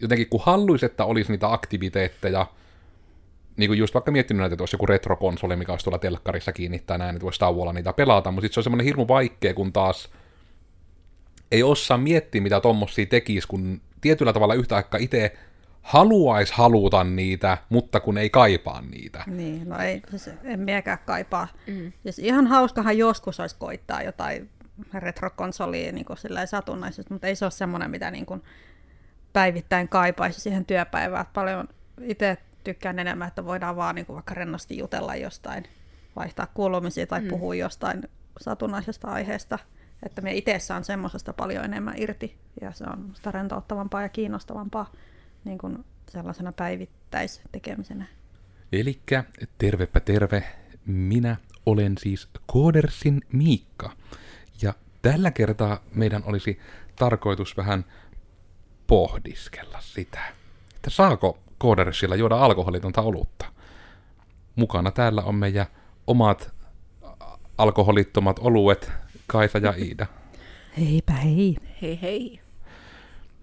[0.00, 2.46] jotenkin kun haluaisi, että olisi niitä aktiviteetteja,
[3.56, 6.98] niin kuin just vaikka miettinyt näitä, että olisi joku retrokonsoli, mikä olisi tuolla telkkarissa kiinnittää
[6.98, 10.10] näin, että voisi tauolla niitä pelata, mutta sitten se on semmoinen hirmu vaikea, kun taas
[11.52, 15.36] ei osaa miettiä, mitä tommosia tekisi, kun tietyllä tavalla yhtä aikaa itse
[15.82, 19.24] haluaisi haluta niitä, mutta kun ei kaipaa niitä.
[19.26, 21.48] Niin, no ei, siis en miekään kaipaa.
[21.66, 21.92] Mm.
[22.02, 24.50] Siis ihan hauskahan joskus olisi koittaa jotain
[24.94, 26.06] retrokonsolia niin
[26.44, 28.42] satunnaisesti, mutta ei se ole semmoinen, mitä niin kuin
[29.32, 31.26] päivittäin kaipaisi siihen työpäivään.
[31.34, 31.68] Paljon
[32.02, 35.64] itse tykkään enemmän, että voidaan vaan niin kuin vaikka rennosti jutella jostain,
[36.16, 37.28] vaihtaa kuulumisia tai mm.
[37.28, 38.02] puhua jostain
[38.40, 39.58] satunnaisesta aiheesta.
[40.02, 44.92] Että me itse saan semmoisesta paljon enemmän irti ja se on sitä rentouttavampaa ja kiinnostavampaa
[45.44, 48.06] niin kuin sellaisena päivittäistekemisenä.
[48.72, 49.24] Elikkä
[49.58, 50.44] tervepä terve,
[50.86, 53.92] minä olen siis Koodersin Miikka.
[54.62, 56.58] Ja tällä kertaa meidän olisi
[56.96, 57.84] tarkoitus vähän
[58.90, 60.20] pohdiskella sitä,
[60.76, 63.46] että saako Koodersilla juoda alkoholitonta olutta.
[64.56, 65.66] Mukana täällä on meidän
[66.06, 66.54] omat
[67.58, 68.92] alkoholittomat oluet,
[69.26, 70.06] Kaisa ja Iida.
[70.78, 71.56] Heipä hei.
[71.82, 72.40] Hei hei.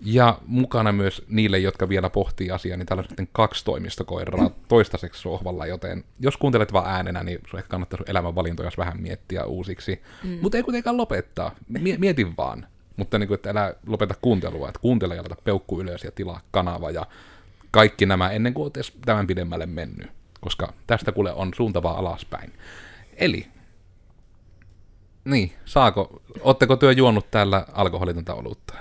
[0.01, 5.21] Ja mukana myös niille, jotka vielä pohtii asiaa, niin täällä on sitten kaksi toimistokoiraa toistaiseksi
[5.21, 9.45] sohvalla, joten jos kuuntelet vaan äänenä, niin sun ehkä kannattaa sun elämän valintoja vähän miettiä
[9.45, 10.01] uusiksi.
[10.23, 10.39] Mm.
[10.41, 11.51] Mutta ei kuitenkaan lopettaa.
[11.97, 12.67] Mietin vaan.
[12.97, 16.41] Mutta niin kuin, että älä lopeta kuuntelua, että kuuntele ja laita peukku ylös ja tilaa
[16.51, 17.05] kanava ja
[17.71, 22.53] kaikki nämä ennen kuin olet tämän pidemmälle mennyt, koska tästä kuule on suuntavaa alaspäin.
[23.15, 23.47] Eli,
[25.25, 28.73] niin, saako, ootteko työ juonut täällä alkoholitonta olutta?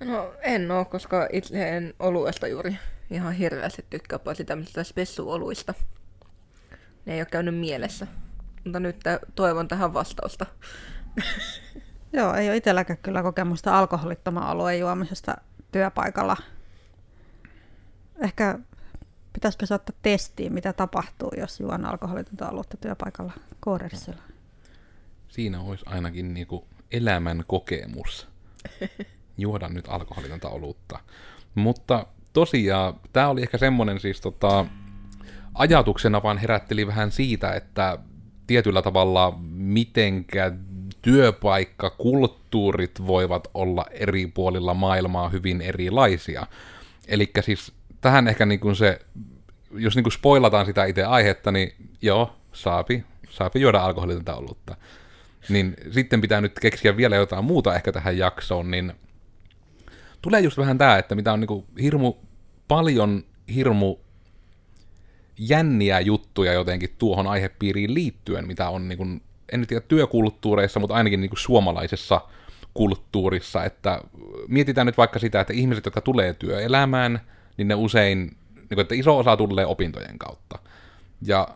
[0.00, 2.76] No en oo, koska itse en oluesta juuri
[3.10, 5.74] ihan hirveästi tykkää paitsi tämmöisistä spessuoluista.
[7.06, 8.06] Ne ei ole käynyt mielessä.
[8.64, 8.96] Mutta nyt
[9.34, 10.46] toivon tähän vastausta.
[12.12, 15.34] Joo, ei ole itselläkään kyllä kokemusta alkoholittoman alueen juomisesta
[15.72, 16.36] työpaikalla.
[18.22, 18.58] Ehkä
[19.32, 24.22] pitäisikö saattaa testiin, mitä tapahtuu, jos juon alkoholitonta aluetta työpaikalla koodersilla.
[25.28, 28.28] Siinä olisi ainakin niinku elämän kokemus.
[29.38, 30.98] juoda nyt alkoholitonta olutta.
[31.54, 34.66] Mutta tosiaan, tämä oli ehkä semmoinen siis tota,
[35.54, 37.98] ajatuksena vaan herätteli vähän siitä, että
[38.46, 40.52] tietyllä tavalla mitenkä
[41.06, 46.46] työpaikkakulttuurit voivat olla eri puolilla maailmaa hyvin erilaisia.
[47.08, 48.98] Eli siis tähän ehkä niin kuin se,
[49.70, 54.76] jos niin kuin spoilataan sitä itse aihetta, niin joo, saapi, saapi juoda alkoholitonta olutta.
[55.48, 58.92] Niin sitten pitää nyt keksiä vielä jotain muuta ehkä tähän jaksoon, niin
[60.22, 62.14] tulee just vähän tämä, että mitä on niinku hirmu
[62.68, 63.24] paljon
[63.54, 63.96] hirmu
[65.38, 69.06] jänniä juttuja jotenkin tuohon aihepiiriin liittyen, mitä on niinku,
[69.52, 72.20] en nyt tiedä työkulttuureissa, mutta ainakin niinku suomalaisessa
[72.74, 74.00] kulttuurissa, että
[74.48, 77.20] mietitään nyt vaikka sitä, että ihmiset, jotka tulee työelämään,
[77.56, 78.18] niin ne usein,
[78.54, 80.58] niin kuin, että iso osa tulee opintojen kautta.
[81.22, 81.48] Ja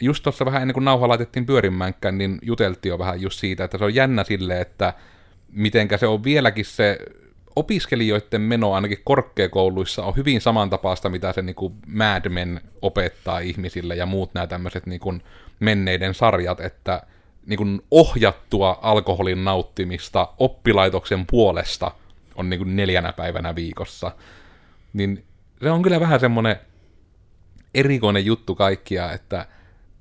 [0.00, 3.78] just tuossa vähän ennen kuin nauha laitettiin pyörimäänkään, niin juteltiin jo vähän just siitä, että
[3.78, 4.94] se on jännä sille, että
[5.52, 6.98] mitenkä se on vieläkin se
[7.56, 13.96] opiskelijoiden meno ainakin korkeakouluissa on hyvin samantapaista, mitä se niin kuin Mad Men opettaa ihmisille
[13.96, 15.22] ja muut nämä tämmöiset niin kuin
[15.60, 17.02] menneiden sarjat, että
[17.46, 21.90] niin kuin ohjattua alkoholin nauttimista oppilaitoksen puolesta
[22.34, 24.12] on niin kuin neljänä päivänä viikossa.
[24.92, 25.24] Niin
[25.62, 26.56] se on kyllä vähän semmoinen
[27.74, 29.46] erikoinen juttu kaikkia, että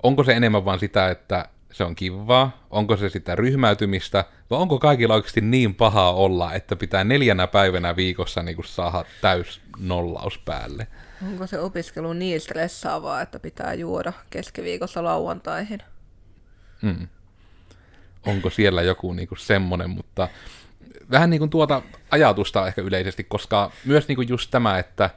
[0.04, 4.80] onko se enemmän vaan sitä, että se on kivaa, onko se sitä ryhmäytymistä, vai onko
[4.80, 10.38] kaikilla oikeasti niin pahaa olla, että pitää neljänä päivänä viikossa niin kuin saada täys nollaus
[10.38, 10.88] päälle?
[11.28, 15.80] Onko se opiskelu niin stressaavaa, että pitää juoda keskiviikossa lauantaihin?
[16.82, 17.08] Hmm.
[18.28, 20.28] Onko siellä joku niin kuin semmoinen, mutta
[21.12, 25.10] vähän niin kuin tuota ajatusta ehkä yleisesti, koska myös niin kuin just tämä, että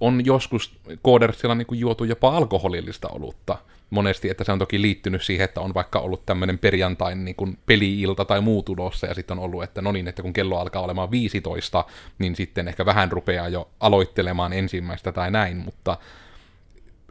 [0.00, 3.58] on joskus koodersilla niin kuin juotu jopa alkoholillista olutta,
[3.90, 7.58] monesti, että se on toki liittynyt siihen, että on vaikka ollut tämmöinen perjantain niin kuin
[7.66, 10.82] peli-ilta tai muu tulossa, ja sitten on ollut, että no niin, että kun kello alkaa
[10.82, 11.84] olemaan 15,
[12.18, 15.98] niin sitten ehkä vähän rupeaa jo aloittelemaan ensimmäistä tai näin, mutta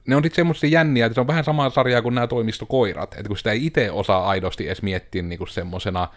[0.07, 3.27] ne on sitten semmoisia jänniä, että se on vähän samaa sarjaa kuin nämä toimistokoirat, että
[3.27, 6.07] kun sitä ei itse osaa aidosti edes miettiä niin semmoisena,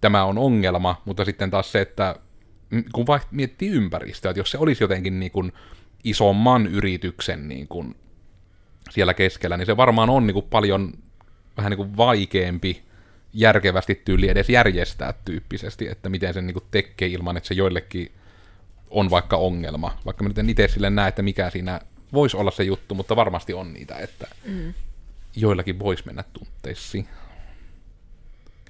[0.00, 2.16] tämä on ongelma, mutta sitten taas se, että
[2.92, 5.52] kun vaikka miettii ympäristöä, että jos se olisi jotenkin niin kuin
[6.04, 7.94] isomman yrityksen niin kuin
[8.90, 10.92] siellä keskellä, niin se varmaan on niin kuin paljon
[11.56, 12.82] vähän niin kuin vaikeampi
[13.32, 18.12] järkevästi tyyli edes järjestää tyyppisesti, että miten sen niin kuin tekee ilman, että se joillekin
[18.90, 19.98] on vaikka ongelma.
[20.06, 21.80] Vaikka mä nyt en itse sille näe, että mikä siinä
[22.12, 24.74] voisi olla se juttu, mutta varmasti on niitä, että mm.
[25.36, 27.08] joillakin voisi mennä tunteisiin.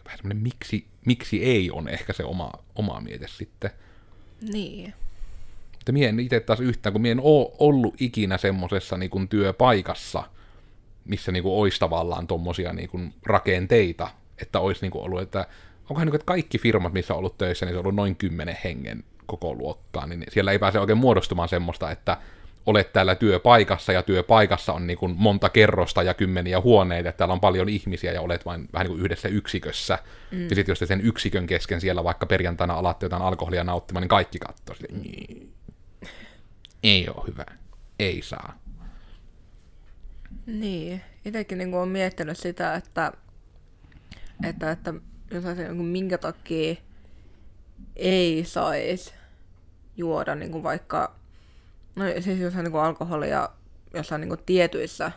[0.05, 3.71] Vähän semmoinen miksi, miksi ei on ehkä se oma, oma miete sitten.
[4.53, 4.95] Niin.
[5.73, 10.23] Mutta mie en itse taas yhtään, kun mie en oo ollut ikinä semmosessa niin työpaikassa,
[11.05, 14.09] missä niin kuin olisi tavallaan tommosia niin kuin rakenteita,
[14.43, 15.47] että olisi niin kuin ollut, että
[15.81, 18.17] onkohan niin kuin, että kaikki firmat, missä on ollut töissä, niin se on ollut noin
[18.17, 22.17] kymmenen hengen koko luokkaa, niin siellä ei pääse oikein muodostumaan semmoista, että
[22.67, 27.33] olet täällä työpaikassa ja työpaikassa on niin kuin monta kerrosta ja kymmeniä huoneita, että täällä
[27.33, 29.99] on paljon ihmisiä ja olet vain vähän niin kuin yhdessä yksikössä.
[30.31, 30.43] Mm.
[30.43, 34.09] Ja sitten jos te sen yksikön kesken siellä vaikka perjantaina alatte jotain alkoholia nauttimaan, niin
[34.09, 35.53] kaikki katsoo niin.
[36.83, 37.45] Ei ole hyvä.
[37.99, 38.59] Ei saa.
[40.47, 43.13] Niin, itsekin niin olen miettinyt sitä, että,
[44.45, 44.95] että, että
[45.31, 46.75] jos asia, niin minkä takia
[47.97, 49.15] ei saisi
[49.97, 51.17] juoda niin kuin vaikka,
[51.97, 53.49] no siis jos niin alkoholia
[53.95, 55.13] jossain niin tietyissä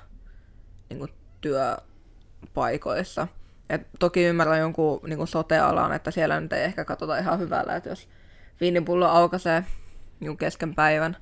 [0.89, 1.07] niin
[1.41, 3.27] työpaikoissa.
[3.69, 7.89] Et toki ymmärrän jonkun niin sote-alan, että siellä nyt ei ehkä katsota ihan hyvällä, että
[7.89, 8.09] jos
[8.61, 9.65] viinipullo aukaisee
[10.19, 11.17] niin kesken päivän,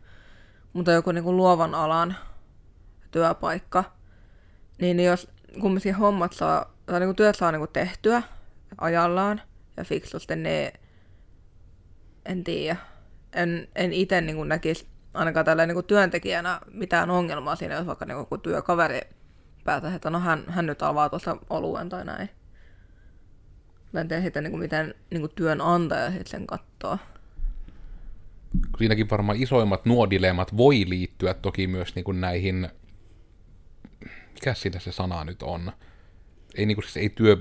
[0.73, 2.15] mutta joku niin luovan alan
[3.11, 3.83] työpaikka,
[4.81, 5.31] niin jos
[5.61, 8.23] kumminkin hommat saa, tai niin työt saa niin tehtyä
[8.77, 9.41] ajallaan
[9.77, 10.71] ja fiksusti, niin
[12.25, 12.77] en tiedä.
[13.33, 14.87] En, en itse niin näkisi
[15.17, 18.99] ainakaan tällä niin työntekijänä mitään ongelmaa siinä, jos vaikka niin kuin työkaveri
[19.63, 22.29] päätä, että no hän, hän nyt avaa tuossa oluen tai näin.
[23.91, 26.97] Mä en tiedä sitten, niin miten niin työnantaja sitten sen katsoo.
[28.77, 32.69] Siinäkin varmaan isoimmat nuo dilemmat voi liittyä toki myös niin kuin näihin,
[34.33, 35.71] mikä siinä se sana nyt on,
[36.55, 37.37] ei, niin kuin, siis ei työ,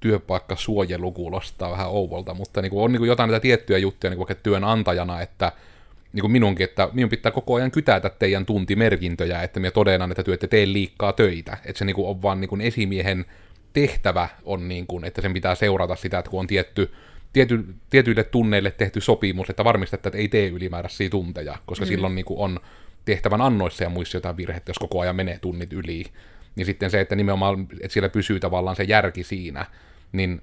[0.00, 4.10] työpaikka suojelu kuulostaa vähän ouvolta, mutta niin kuin on niin kuin jotain näitä tiettyjä juttuja
[4.10, 5.52] niin kuin vaikka työnantajana, että
[6.12, 10.22] niin kuin minunkin, että minun pitää koko ajan kytätä teidän tuntimerkintöjä, että minä todennan, että
[10.22, 11.58] työ ette tee liikkaa töitä.
[11.64, 13.24] Että se niin kuin on vaan niin kuin esimiehen
[13.72, 16.92] tehtävä on, niin kuin, että sen pitää seurata sitä, että kun on tietty,
[17.32, 21.88] tiety, tietyille tunneille tehty sopimus, että varmistetaan, että ei tee ylimääräisiä tunteja, koska mm.
[21.88, 22.60] silloin niin kuin on
[23.04, 26.04] tehtävän annoissa ja muissa jotain virhettä, jos koko ajan menee tunnit yli.
[26.56, 29.66] Niin sitten se, että nimenomaan, että siellä pysyy tavallaan se järki siinä,
[30.12, 30.42] niin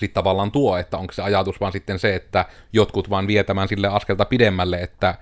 [0.00, 3.88] sitten tavallaan tuo, että onko se ajatus vaan sitten se, että jotkut vaan vietämään sille
[3.88, 5.14] askelta pidemmälle, että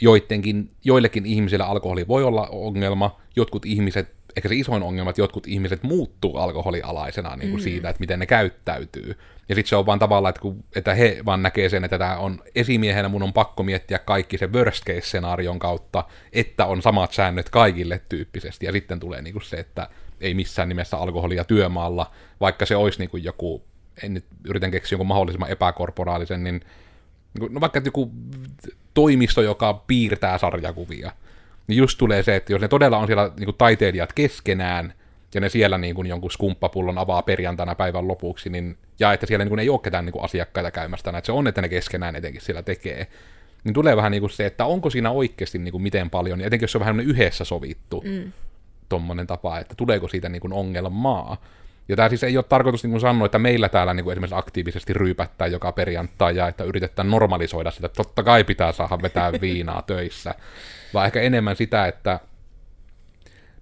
[0.00, 5.46] joidenkin, joillekin ihmisille alkoholi voi olla ongelma, jotkut ihmiset, ehkä se isoin ongelma, että jotkut
[5.46, 7.64] ihmiset muuttuu alkoholialaisena niin kuin mm.
[7.64, 9.18] siitä, että miten ne käyttäytyy.
[9.48, 12.16] Ja sitten se on vaan tavallaan, että, kun, että he vaan näkee sen, että tämä
[12.16, 17.50] on esimiehenä, mun on pakko miettiä kaikki se worst case-skenaarion kautta, että on samat säännöt
[17.50, 18.66] kaikille tyyppisesti.
[18.66, 19.88] Ja sitten tulee niin kuin se, että
[20.20, 22.10] ei missään nimessä alkoholia työmaalla,
[22.40, 23.62] vaikka se olisi niin kuin joku,
[24.02, 26.60] en nyt yritän keksiä jonkun mahdollisimman epäkorporaalisen, niin
[27.50, 28.10] no vaikka joku
[28.94, 31.12] toimisto, joka piirtää sarjakuvia,
[31.66, 34.94] niin just tulee se, että jos ne todella on siellä niin kuin taiteilijat keskenään,
[35.34, 39.44] ja ne siellä niin kuin jonkun skumppapullon avaa perjantaina päivän lopuksi, niin, ja että siellä
[39.44, 42.16] niin kuin ei ole ketään niin kuin asiakkaita käymästä, että se on, että ne keskenään
[42.16, 43.06] etenkin siellä tekee,
[43.64, 46.46] niin tulee vähän niin kuin se, että onko siinä oikeasti niin kuin miten paljon, ja
[46.46, 48.32] etenkin jos se on vähän yhdessä sovittu, mm
[48.88, 51.36] tommonen tapa, että tuleeko siitä niin kuin ongelmaa.
[51.88, 54.38] Ja tämä siis ei ole tarkoitus niin kuin sanoa, että meillä täällä niin kuin esimerkiksi
[54.38, 59.32] aktiivisesti ryypättää joka perjantai ja että yritetään normalisoida sitä, että totta kai pitää saada vetää
[59.40, 60.34] viinaa töissä,
[60.94, 62.20] vaan ehkä enemmän sitä, että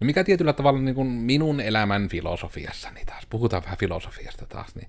[0.00, 4.75] no mikä tietyllä tavalla niin kuin minun elämän filosofiassa, niin taas puhutaan vähän filosofiasta taas,
[4.75, 4.88] niin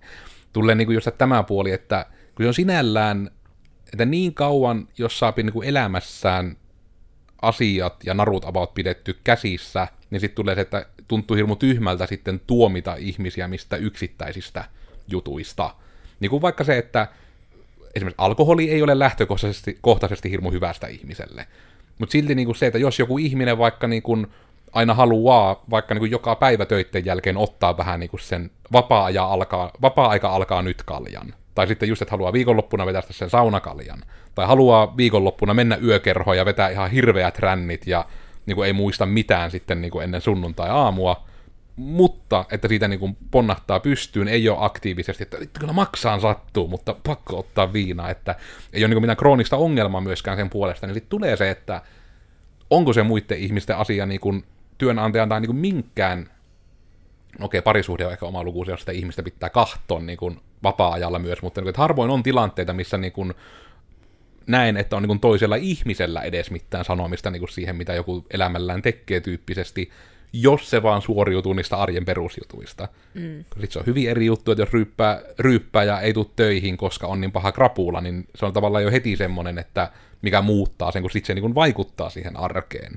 [0.54, 2.06] tulee niin kuin just tämä puoli, että
[2.36, 3.32] kun se on sinällään,
[3.94, 6.58] että niin kauan, jos saa niin kuin elämässään
[7.42, 12.42] asiat ja narut about pidetty käsissä, niin sitten tulee se, että tuntuu hirmu tyhmältä sitten
[12.48, 14.64] tuomita ihmisiä mistä yksittäisistä
[15.08, 15.76] jutuista.
[16.20, 17.08] Niin kuin vaikka se, että
[17.96, 21.48] esimerkiksi alkoholi ei ole lähtökohtaisesti kohtaisesti hirmu hyvästä ihmiselle.
[22.00, 24.28] Mutta silti niin kuin se, että jos joku ihminen vaikka niin kuin
[24.74, 29.24] aina haluaa vaikka niin kuin joka päivä töitten jälkeen ottaa vähän niin kuin sen vapaa-aika
[29.24, 34.04] alkaa, vapaa-aika alkaa nyt kaljan, tai sitten just, että haluaa viikonloppuna vetää sen saunakaljan.
[34.36, 38.06] Tai haluaa viikonloppuna mennä yökerhoon ja vetää ihan hirveät rännit ja
[38.46, 41.26] niin kuin ei muista mitään sitten niin kuin ennen sunnuntai-aamua.
[41.76, 46.96] Mutta, että siitä niin kuin ponnahtaa pystyyn, ei ole aktiivisesti, että kyllä maksaan sattuu, mutta
[47.08, 48.36] pakko ottaa viinaa, että
[48.74, 51.82] ei ole niin kuin mitään kroonista ongelmaa myöskään sen puolesta, niin sitten tulee se, että
[52.70, 54.44] onko se muiden ihmisten asia niin kuin
[54.78, 56.30] työnantajan tai niin kuin minkään
[57.40, 61.42] okei, parisuhde on ehkä oma luku, jos sitä ihmistä pitää kahton niin kuin vapaa-ajalla myös,
[61.42, 63.34] mutta niin kuin, että harvoin on tilanteita, missä niin kuin,
[64.48, 68.26] näen, että on niin kuin toisella ihmisellä edes mitään sanomista niin kuin siihen, mitä joku
[68.32, 69.92] elämällään tekee tyyppisesti,
[70.34, 72.88] jos se vaan suoriutuu niistä arjen perusjutuista.
[73.14, 73.38] Mm.
[73.38, 77.08] Sitten se on hyvin eri juttu, että jos ryyppää, ryyppää ja ei tule töihin, koska
[77.08, 81.02] on niin paha krapula, niin se on tavallaan jo heti semmoinen, että mikä muuttaa sen,
[81.02, 82.96] kun sitten se niin kuin vaikuttaa siihen arkeen.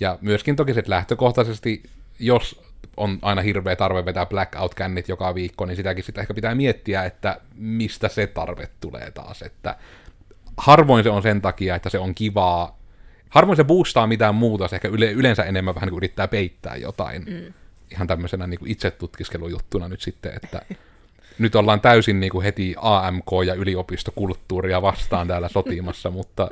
[0.00, 1.82] Ja myöskin toki se, että lähtökohtaisesti,
[2.18, 2.62] jos
[2.96, 7.40] on aina hirveä tarve vetää blackout-kännit joka viikko, niin sitäkin sitä ehkä pitää miettiä, että
[7.54, 9.76] mistä se tarve tulee taas, että
[10.56, 12.78] harvoin se on sen takia, että se on kivaa.
[13.30, 16.76] Harvoin se boostaa mitään muuta, se ehkä yle, yleensä enemmän vähän niin kuin yrittää peittää
[16.76, 17.24] jotain.
[17.24, 17.52] Mm.
[17.90, 20.62] Ihan tämmöisenä niin kuin itsetutkiskelujuttuna nyt sitten, että
[21.38, 26.50] nyt ollaan täysin niin kuin heti AMK- ja yliopistokulttuuria vastaan täällä sotimassa, mutta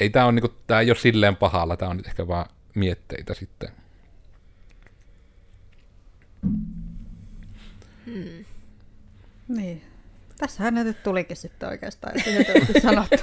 [0.00, 2.46] ei tämä, on, niin kuin, tämä ei ole silleen pahalla, tämä on nyt ehkä vaan
[2.74, 3.68] mietteitä sitten.
[8.06, 8.44] Hmm.
[9.48, 9.87] Niin.
[10.38, 13.22] Tässähän ne nyt tulikin sitten oikeastaan, että sanottu.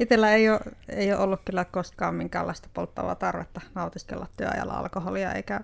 [0.00, 5.60] Itellä ei ole, ei ole ollut kyllä koskaan minkäänlaista polttavaa tarvetta nautiskella työajalla alkoholia, eikä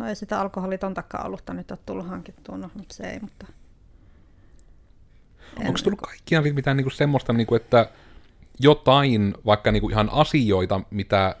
[0.00, 3.46] No ei sitä alkoholitontakaan olutta nyt ole tullut hankittua, no mutta se ei, mutta...
[5.56, 7.90] Onko tullut kaikkiaan mitään niinku semmoista, niinku, että
[8.60, 11.36] jotain, vaikka niinku ihan asioita, mitä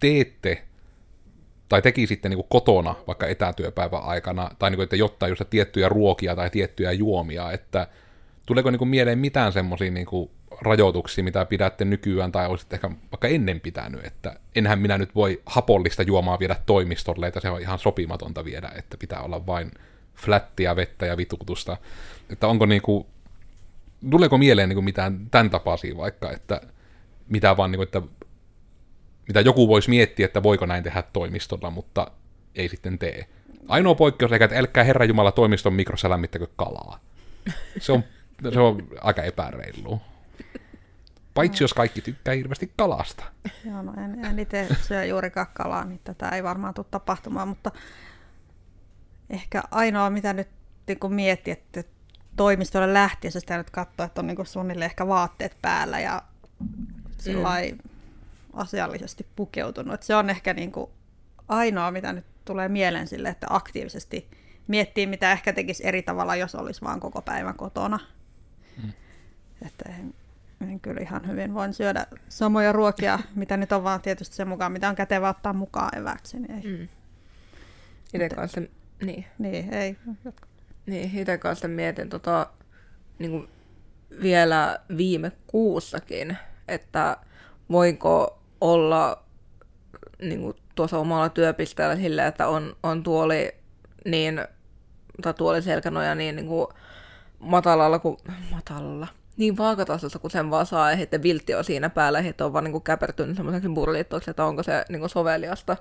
[0.00, 0.66] teette
[1.68, 6.50] tai tekisitte niinku kotona vaikka etätyöpäivän aikana, tai niinku, että jotain just tiettyjä ruokia tai
[6.50, 7.88] tiettyjä juomia, että
[8.46, 10.30] tuleeko niinku mieleen mitään semmoisia niinku
[10.60, 15.42] rajoituksia, mitä pidätte nykyään, tai olisitte ehkä vaikka ennen pitänyt, että enhän minä nyt voi
[15.46, 19.70] hapollista juomaa viedä toimistolle, että se on ihan sopimatonta viedä, että pitää olla vain
[20.14, 21.76] flättiä, vettä ja vitutusta.
[22.30, 23.06] Että onko niinku,
[24.10, 26.60] tuleeko mieleen niinku mitään tämän tapaisia vaikka, että
[27.28, 28.02] mitä vaan niinku, että
[29.28, 32.10] mitä joku voisi miettiä, että voiko näin tehdä toimistolla, mutta
[32.54, 33.26] ei sitten tee.
[33.68, 37.00] Ainoa poikkeus ehkä, että älkää Herra Jumala toimiston mikrossa lämmittäkö kalaa.
[37.78, 38.04] Se on,
[38.52, 40.00] se on aika epäreilu.
[41.34, 43.24] Paitsi jos kaikki tykkää hirveästi kalasta.
[43.64, 47.70] Joo, no en, en itse syö juurikaan kalaa, niin tätä ei varmaan tule tapahtumaan, mutta
[49.30, 50.48] ehkä ainoa, mitä nyt
[50.86, 51.84] niin kun miettii, että
[52.36, 56.22] toimistolle lähtiessä sitä nyt katsoa, että on niin suunnilleen ehkä vaatteet päällä ja
[56.60, 57.36] mm.
[58.56, 60.02] Asiallisesti pukeutunut.
[60.02, 60.90] Se on ehkä niin kuin
[61.48, 64.30] ainoa, mitä nyt tulee mieleen sille, että aktiivisesti
[64.68, 67.98] miettii, mitä ehkä tekisi eri tavalla, jos olisi vaan koko päivän kotona.
[68.82, 68.92] Mm.
[69.66, 70.14] Että en,
[70.70, 74.72] en kyllä ihan hyvin voin syödä samoja ruokia, mitä nyt on vaan tietysti sen mukaan,
[74.72, 76.38] mitä on kätevä ottaa mukaan eväksi.
[76.40, 76.78] Niin ei.
[76.78, 76.88] Mm.
[78.14, 78.60] Itse kanssa,
[79.02, 79.24] niin.
[79.38, 79.96] Niin, ei.
[80.86, 82.46] Niin, itse kanssa mietin tota,
[83.18, 83.48] niin kuin
[84.22, 86.36] vielä viime kuussakin,
[86.68, 87.16] että
[87.70, 89.22] voinko olla
[90.22, 93.52] niin kuin tuossa omalla työpisteellä silleen, että on, on tuoli
[94.04, 94.44] niin,
[95.22, 96.66] tai tuoli selkänoja niin, niin kuin
[97.38, 98.16] matalalla kuin,
[98.50, 102.64] matalalla, niin vaakatasossa kuin sen vaan saa, ja viltti on siinä päällä, ja on vaan
[102.64, 105.76] niin käpertynyt semmoiseksi burlittoksi, että onko se niin kuin soveliasta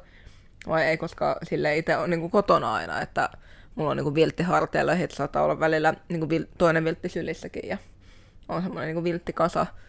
[0.68, 3.30] vai ei, koska sille itse on niin kuin kotona aina, että
[3.76, 7.10] mulla on niin kuin viltti harteilla, ja saattaa olla välillä niin kuin vil- toinen viltti
[7.10, 7.78] sylissäkin, ja
[8.50, 9.60] on semmoinen niin kuin vilttikasa.
[9.60, 9.85] Mutta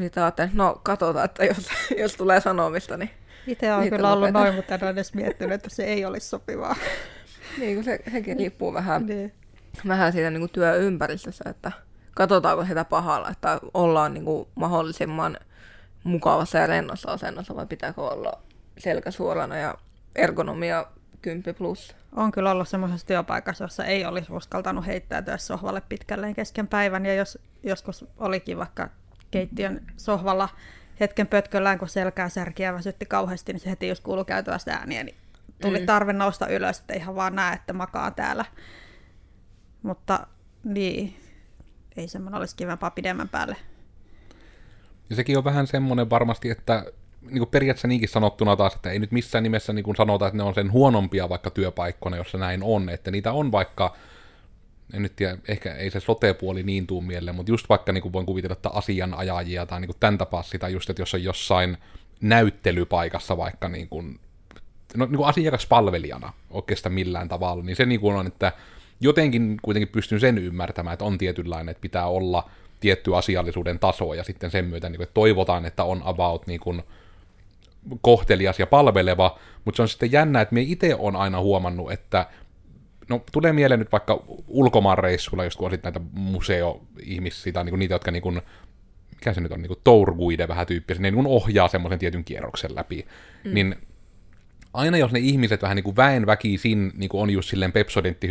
[0.00, 1.68] sitten ajattelin, no katsotaan, että jos,
[1.98, 3.10] jos tulee sanomista, niin...
[3.46, 6.76] Itse on kyllä ollut noin, mutta en ole edes miettinyt, että se ei olisi sopivaa.
[7.58, 9.32] niin, kun se, sekin riippuu vähän, niin.
[9.88, 11.72] vähän siitä niin kuin työympäristössä, että
[12.14, 15.36] katsotaanko sitä pahalla, että ollaan niin kuin mahdollisimman
[16.04, 18.42] mukavassa ja rennossa asennossa, vai pitääkö olla
[18.78, 19.74] selkä suorana ja
[20.16, 20.86] ergonomia
[21.22, 21.96] 10 plus?
[22.16, 27.14] On kyllä ollut semmoisessa työpaikassa, jossa ei olisi uskaltanut heittäytyä sohvalle pitkälleen kesken päivän, ja
[27.14, 28.88] jos joskus olikin vaikka
[29.32, 30.48] keittiön sohvalla
[31.00, 35.16] hetken pötköllään, kun selkää särkiä väsytti kauheasti, niin se heti jos kuului käytävästä ääniä, niin
[35.60, 35.86] tuli mm.
[35.86, 38.44] tarve nousta ylös, että ihan vaan näe, että makaa täällä.
[39.82, 40.26] Mutta
[40.64, 41.16] niin,
[41.96, 43.56] ei semmoinen olisi kivempaa pidemmän päälle.
[45.10, 46.84] Ja sekin on vähän semmoinen varmasti, että
[47.22, 50.36] niin kuin periaatteessa niinkin sanottuna taas, että ei nyt missään nimessä niin kuin sanota, että
[50.36, 53.96] ne on sen huonompia vaikka työpaikkoina, jossa näin on, että niitä on vaikka,
[54.92, 58.12] en nyt tiedä, ehkä ei se sote-puoli niin tuu mieleen, mutta just vaikka niin kuin
[58.12, 61.78] voin kuvitella, että asianajajia tai niin kuin tämän tapaa sitä just, että jos on jossain
[62.20, 64.20] näyttelypaikassa vaikka niin kuin,
[64.96, 68.52] no, niin kuin asiakaspalvelijana oikeastaan millään tavalla, niin se niin kuin on, että
[69.00, 74.24] jotenkin kuitenkin pystyn sen ymmärtämään, että on tietynlainen, että pitää olla tietty asiallisuuden taso, ja
[74.24, 76.82] sitten sen myötä niin kuin, että toivotaan, että on about niin kuin,
[78.00, 82.26] kohtelias ja palveleva, mutta se on sitten jännä, että me itse on aina huomannut, että
[83.12, 87.94] no tulee mieleen nyt vaikka ulkomaanreissulla, jos kun olit näitä museo-ihmisiä, tai niin kuin niitä,
[87.94, 88.42] jotka niin kuin,
[89.10, 90.16] mikä se nyt on, niin kuin tour
[90.48, 93.06] vähän tyyppisiä, ne niin ohjaa semmoisen tietyn kierroksen läpi,
[93.44, 93.54] mm.
[93.54, 93.76] niin
[94.74, 98.28] aina jos ne ihmiset vähän niin kuin väen väkisin niin kuin on just silleen pepsodentti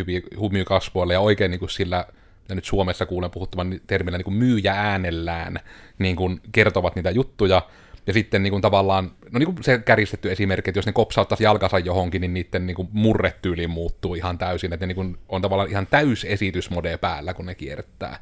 [0.66, 2.06] kasvoilla ja oikein niin kuin sillä,
[2.42, 5.60] mitä nyt Suomessa kuulen puhuttavan termillä niin kuin myyjä äänellään,
[6.00, 7.68] niin kuin kertovat niitä juttuja,
[8.08, 11.44] ja sitten niin kuin tavallaan, no niin kuin se käristetty esimerkki, että jos ne kopsauttaisi
[11.44, 15.42] jalkansa johonkin, niin niiden niin kuin murretyyli muuttuu ihan täysin, että ne niin kuin on
[15.42, 18.20] tavallaan ihan täysesitysmode päällä, kun ne kiertää.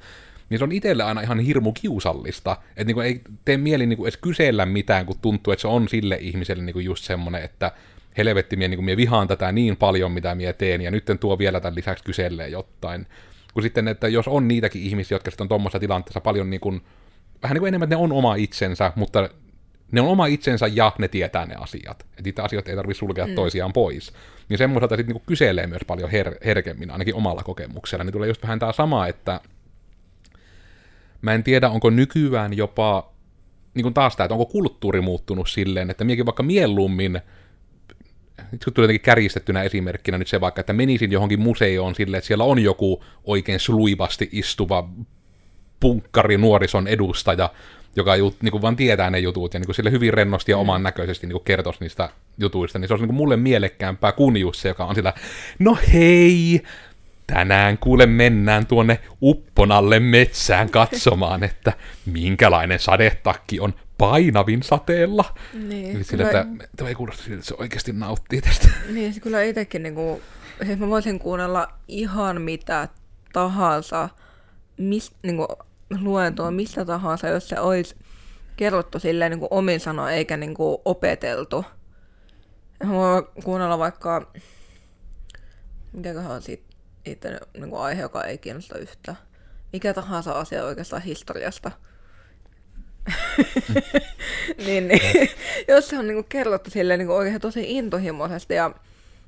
[0.50, 4.08] Niin se on itselle aina ihan hirmu kiusallista, että niin kuin ei tee mieli kuin
[4.08, 7.72] edes kysellä mitään, kun tuntuu, että se on sille ihmiselle niin kuin just semmoinen, että
[8.18, 11.60] helvetti, mie, niin mie vihaan tätä niin paljon, mitä mie teen, ja nyt tuo vielä
[11.60, 13.08] tämän lisäksi kyselee jotain.
[13.54, 16.82] Kun sitten, että jos on niitäkin ihmisiä, jotka sitten on tuommoisessa tilanteessa paljon niin kuin,
[17.44, 19.30] vähän niin kuin enemmän, että ne on oma itsensä, mutta
[19.92, 22.02] ne on oma itsensä ja ne tietää ne asiat.
[22.02, 23.36] Että niitä asioita ei tarvitse sulkea mm.
[23.36, 24.14] toisiaan pois.
[24.50, 28.04] Niin semmoiselta sitten niin kyselee myös paljon her- herkemmin, ainakin omalla kokemuksella.
[28.04, 29.42] Niin tulee just vähän tämä sama, että
[31.22, 33.12] mä en tiedä, onko nykyään jopa,
[33.74, 37.22] niin kuin taas tämä, että onko kulttuuri muuttunut silleen, että miekin vaikka mieluummin,
[38.52, 42.28] nyt kun tuli jotenkin kärjistettynä esimerkkinä nyt se vaikka, että menisin johonkin museoon silleen, että
[42.28, 44.90] siellä on joku oikein sluivasti istuva
[45.80, 47.50] punkkari nuorison edustaja,
[47.96, 50.58] joka jut, niin kuin vaan tietää ne jutut ja niin kuin sille hyvin rennosti ja
[50.58, 50.62] mm.
[50.62, 54.62] oman näköisesti niin kertoisi niistä jutuista, niin se olisi niin kuin mulle mielekkäämpää kuin just
[54.62, 55.14] se, joka on sillä,
[55.60, 56.62] no hei,
[57.28, 61.74] tänään kuule mennään tuonne Upponalle metsään katsomaan, että
[62.06, 65.26] minkälainen sadetakki on painavin sateella.
[65.54, 66.42] Niin, sillä, kyllä...
[66.42, 68.68] että tämä ei kuulosta siltä, että se oikeasti nauttii tästä.
[68.94, 70.22] Niin, se kyllä itsekin, niin kuin,
[70.66, 72.88] siis mä voisin kuunnella ihan mitä
[73.34, 74.10] tahansa,
[74.78, 75.48] mis, niin kuin,
[76.02, 77.96] luentoa mistä tahansa, jos se olisi
[78.58, 81.66] kerrottu silleen niin kuin omin sanoin eikä niin kuin opeteltu.
[82.84, 84.32] Mä voin kuunnella vaikka,
[85.94, 86.64] mikäköhän on siitä
[87.06, 89.16] itse niin kuin aihe, joka ei kiinnosta yhtä.
[89.74, 91.72] Mikä tahansa asia oikeastaan historiasta.
[94.66, 95.30] niin, niin,
[95.68, 98.72] jos se on niin kuin kerrottu silleen niin kuin oikein tosi intohimoisesti ja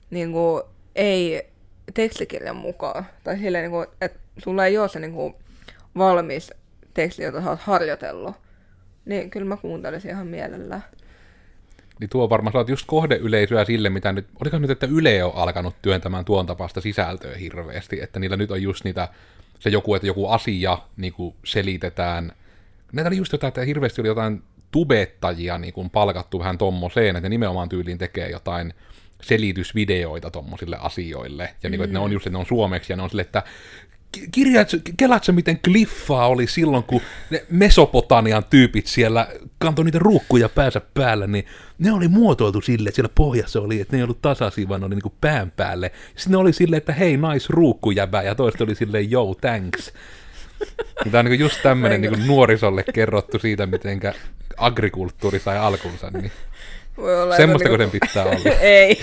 [0.10, 0.63] niin kuin,
[0.96, 1.51] ei
[1.94, 5.36] tekstikirjan mukaan, tai silleen, niin kuin, että sulla ei ole se niin kuin,
[5.98, 6.51] valmis
[6.93, 8.36] teksti, jota sä oot harjoitellut,
[9.05, 10.83] niin kyllä mä kuuntelisin ihan mielellään.
[12.00, 15.75] Niin tuo varmaan saat just kohdeyleisöä sille, mitä nyt, oliko nyt, että Yle on alkanut
[15.81, 19.07] työntämään tuon tapaista sisältöä hirveästi, että niillä nyt on just niitä,
[19.60, 22.31] se joku, että joku asia niin kuin selitetään,
[22.93, 27.29] näitä oli just jotain, että hirveästi oli jotain tubettajia niin kuin palkattu vähän tommoseen, että
[27.29, 28.74] ne nimenomaan tyyliin tekee jotain
[29.21, 31.71] selitysvideoita tommosille asioille, ja mm.
[31.71, 32.13] niin kuin, että ne on mm.
[32.13, 33.43] just, että ne on suomeksi, ja ne on sille, että
[34.32, 39.27] kirjaat, kelaatko miten kliffaa oli silloin, kun ne Mesopotamian tyypit siellä
[39.58, 41.46] kantoi niitä ruukkuja päänsä päällä, niin
[41.80, 44.88] ne oli muotoiltu sille, että siellä pohjassa oli, että ne ei ollut tasaisia, vaan ne
[44.88, 45.91] oli niin pään päälle.
[46.15, 49.93] Sitten ne oli silleen, että hei, nice ruukkujäbä, ja toista oli silleen, yo, thanks.
[51.12, 54.00] Tämä on niin just tämmöinen niin nuorisolle kerrottu siitä, miten
[54.58, 56.32] agrikulttuuri sai alkunsa, niin
[56.97, 58.56] Voi olla, semmoista kuin sen pitää olla.
[58.62, 59.02] ei.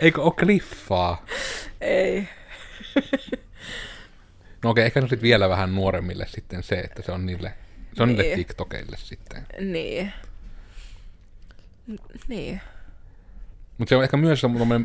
[0.00, 1.26] Eikö ole kliffaa?
[1.80, 2.28] Ei.
[4.64, 7.54] No okei, ehkä se on sitten vielä vähän nuoremmille sitten se, että se on niille,
[7.94, 8.18] se on niin.
[8.18, 9.46] niille TikTokeille sitten.
[9.60, 10.12] Niin.
[12.28, 12.60] Niin.
[13.78, 14.42] Mutta se on ehkä myös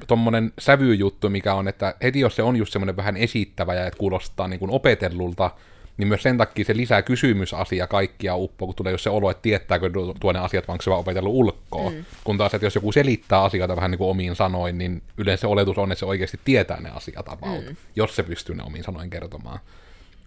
[0.07, 3.97] tuommoinen sävyjuttu, mikä on, että heti jos se on just semmoinen vähän esittävä ja että
[3.97, 5.51] kuulostaa niin kuin opetellulta,
[5.97, 9.41] niin myös sen takia se lisää kysymysasia kaikkia uppoa, kun tulee jos se olo, että
[9.41, 11.89] tietääkö tuonne asiat, vaan se vaan opetellut ulkoa.
[11.89, 12.05] Mm.
[12.23, 15.47] Kun taas, että jos joku selittää asioita vähän niin kuin omiin sanoin, niin yleensä se
[15.47, 17.75] oletus on, että se oikeasti tietää ne asiat about, mm.
[17.95, 19.59] jos se pystyy ne omiin sanoin kertomaan.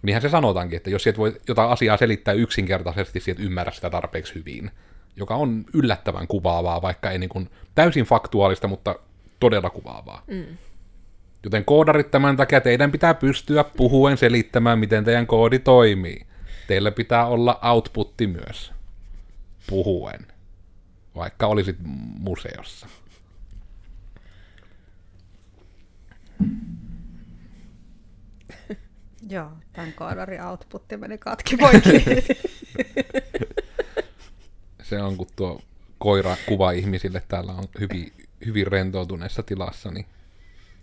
[0.01, 4.35] Niinhän se sanotaankin, että jos et voi jotain asiaa selittää yksinkertaisesti, sieltä ymmärrä sitä tarpeeksi
[4.35, 4.71] hyvin.
[5.15, 8.95] Joka on yllättävän kuvaavaa, vaikka ei niin kuin täysin faktuaalista, mutta
[9.39, 10.23] todella kuvaavaa.
[10.27, 10.45] Mm.
[11.43, 16.25] Joten koodarit tämän takia teidän pitää pystyä puhuen selittämään, miten teidän koodi toimii.
[16.67, 18.73] Teillä pitää olla outputti myös.
[19.69, 20.27] Puhuen.
[21.15, 21.75] Vaikka olisit
[22.19, 22.87] museossa.
[29.29, 32.05] Joo, tämän koodarin outputti meni katki poikki.
[34.83, 35.61] Se on, kun tuo
[35.97, 38.13] koira kuva ihmisille täällä on hyvin,
[38.45, 40.05] hyvin rentoutuneessa tilassa, niin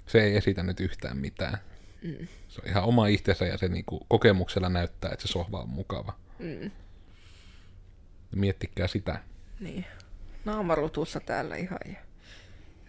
[0.07, 1.59] se ei esitä nyt yhtään mitään.
[2.03, 2.29] Mm.
[2.49, 6.12] Se on ihan oma itsensä ja se niinku kokemuksella näyttää, että se sohva on mukava.
[6.38, 6.71] Mm.
[8.35, 9.21] Miettikää sitä.
[9.61, 9.85] Niin.
[10.45, 11.97] Naamarutussa täällä ihan ja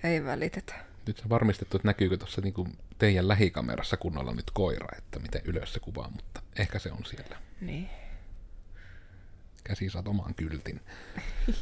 [0.03, 0.73] ei välitetä.
[1.07, 5.73] Nyt se varmistettu, että näkyykö tuossa niinku teidän lähikamerassa kunnolla nyt koira, että miten ylös
[5.73, 7.37] se kuvaa, mutta ehkä se on siellä.
[7.61, 7.89] Niin.
[9.63, 10.81] Käsi saat oman kyltin.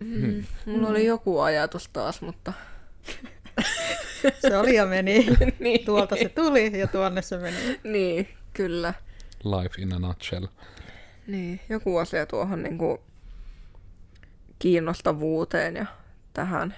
[0.00, 2.52] Mm, mulla oli joku ajatus taas, mutta...
[4.40, 5.26] se oli ja meni.
[5.58, 5.86] niin.
[5.86, 7.80] Tuolta se tuli ja tuonne se meni.
[7.84, 8.94] Niin, kyllä.
[9.44, 10.46] Life in a nutshell.
[11.26, 12.98] Niin, joku asia tuohon niin kuin
[14.58, 15.86] kiinnostavuuteen ja
[16.32, 16.74] tähän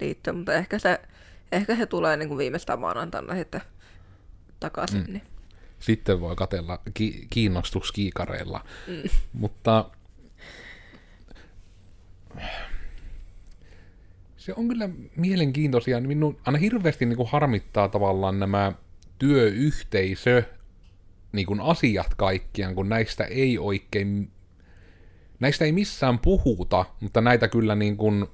[0.00, 1.00] liittyen, mutta ehkä se,
[1.52, 3.60] ehkä se tulee niin kuin viimeistään maanantaina sitten
[4.60, 5.00] takaisin.
[5.00, 5.12] Mm.
[5.12, 5.22] Niin.
[5.78, 8.64] Sitten voi katella ki- kiinnostuskiikareilla.
[8.86, 9.02] Mm.
[9.32, 9.90] Mutta
[14.36, 16.00] se on kyllä mielenkiintoisia.
[16.00, 18.72] Minun aina hirveästi niin kuin harmittaa tavallaan nämä
[19.18, 20.42] työyhteisö
[21.32, 24.30] niin kuin asiat kaikkiaan, kun näistä ei oikein,
[25.40, 28.26] näistä ei missään puhuta, mutta näitä kyllä niin kuin,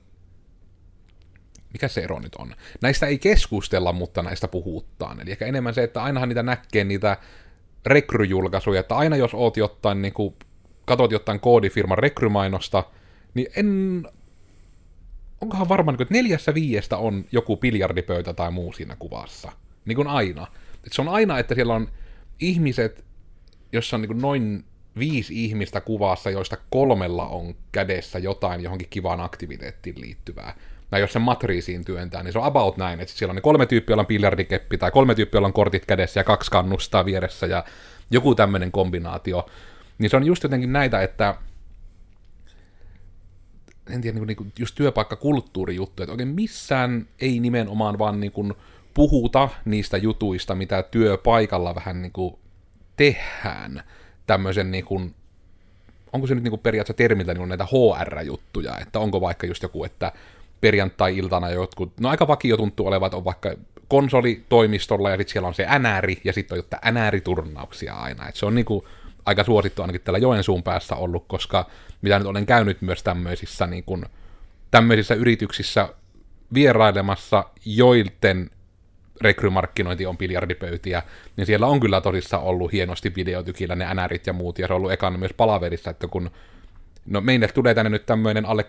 [1.73, 2.55] mikä se ero nyt on?
[2.83, 5.21] Näistä ei keskustella, mutta näistä puhutaan.
[5.21, 7.17] Eli ehkä enemmän se, että ainahan niitä näkee niitä
[7.87, 10.35] rekryjulkaisuja, että aina jos oot jotain, niin kuin,
[10.85, 12.85] katot jotain koodifirman rekrymainosta,
[13.35, 14.03] niin en...
[15.41, 19.53] Onkohan varmaan, niin että neljässä viiestä on joku biljardipöytä tai muu siinä kuvassa.
[19.85, 20.47] Niin kuin aina.
[20.87, 21.89] Et se on aina, että siellä on
[22.41, 23.05] ihmiset,
[23.73, 24.65] jossa on niin noin
[24.99, 30.55] viisi ihmistä kuvassa, joista kolmella on kädessä jotain johonkin kivaan aktiviteettiin liittyvää.
[30.91, 33.67] Tai jos se matriisiin työntää, niin se on about näin, että siellä on ne kolme
[33.67, 37.47] tyyppiä, joilla on biljardikeppi, tai kolme tyyppiä, joilla on kortit kädessä ja kaksi kannustaa vieressä,
[37.47, 37.65] ja
[38.11, 39.47] joku tämmöinen kombinaatio.
[39.99, 41.35] Niin se on just jotenkin näitä, että
[43.93, 48.55] en tiedä, niin kuin, just työpaikkakulttuurijuttuja, että oikein missään ei nimenomaan vaan niin kuin
[48.95, 52.35] puhuta niistä jutuista, mitä työpaikalla vähän niin kuin
[52.97, 53.83] tehdään.
[54.27, 55.15] Tämmöisen niin kuin,
[56.13, 59.85] onko se nyt niin kuin periaatteessa termiltä niin näitä HR-juttuja, että onko vaikka just joku,
[59.85, 60.13] että
[60.61, 63.55] perjantai-iltana jotkut, no aika vakio tuntuu olevat, on vaikka
[63.89, 68.47] konsolitoimistolla ja sitten siellä on se NR, ja sitten on jotain NR-turnauksia aina, että se
[68.47, 68.85] on niin kuin
[69.25, 71.67] aika suosittu ainakin täällä Joensuun päässä ollut, koska
[72.03, 74.05] mitä nyt olen käynyt myös tämmöisissä, niin kuin,
[74.71, 75.89] tämmöisissä yrityksissä
[76.55, 78.51] vierailemassa, joilten
[79.21, 81.03] rekrymarkkinointi on biljardipöytiä,
[81.37, 84.77] niin siellä on kyllä tosissaan ollut hienosti videotykillä ne NRit ja muut, ja se on
[84.77, 86.31] ollut ekana myös palaverissa, että kun
[87.07, 88.65] no meille tulee tänne nyt tämmöinen alle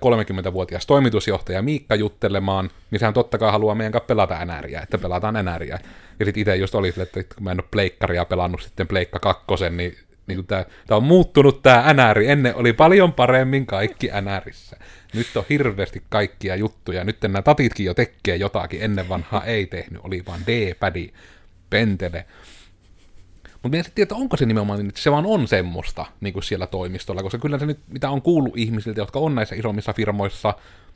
[0.49, 5.45] 30-vuotias toimitusjohtaja Miikka juttelemaan, niin sehän totta kai haluaa meidän kanssa pelata NRiä, että pelataan
[5.45, 5.79] NRiä.
[6.19, 9.19] Ja sitten itse just oli sille, että kun mä en ole pleikkaria pelannut sitten pleikka
[9.19, 12.19] kakkosen, niin niin tämä, tämä on muuttunut tämä NR.
[12.19, 14.77] Ennen oli paljon paremmin kaikki NRissä.
[15.13, 17.03] Nyt on hirveästi kaikkia juttuja.
[17.03, 18.81] Nyt nämä tatitkin jo tekee jotakin.
[18.81, 20.01] Ennen vanhaa ei tehnyt.
[20.03, 21.09] Oli vaan D-pädi,
[21.69, 22.25] pentele.
[23.63, 27.23] Mutta sitten että onko se nimenomaan, että se vaan on semmoista niin kuin siellä toimistolla,
[27.23, 30.53] koska kyllä se nyt, mitä on kuullut ihmisiltä, jotka on näissä isommissa firmoissa,